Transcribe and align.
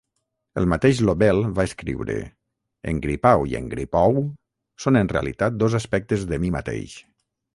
El 0.59 0.65
mateix 0.71 1.01
Lobel 1.07 1.41
va 1.59 1.65
escriure: 1.69 2.15
"En 2.93 3.01
Gripau 3.03 3.45
i 3.51 3.53
en 3.61 3.69
Gripou 3.75 4.17
són 4.85 4.99
en 5.03 5.13
realitat 5.15 5.53
són 5.57 5.63
dos 5.65 5.79
aspectes 5.81 6.25
de 6.33 6.41
mi 6.47 6.53
mateix". 6.57 6.97